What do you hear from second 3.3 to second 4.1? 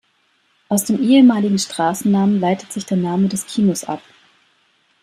Kinos ab.